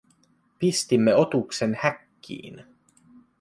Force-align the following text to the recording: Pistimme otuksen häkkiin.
Pistimme 0.59 1.15
otuksen 1.15 1.75
häkkiin. 1.81 2.65